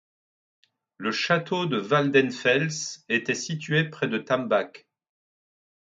Le 0.97 1.11
château 1.11 1.67
de 1.67 1.79
Waldenfels 1.79 2.71
était 3.07 3.35
situé 3.35 3.83
près 3.87 4.07
de 4.07 4.17
Tambach. 4.17 4.87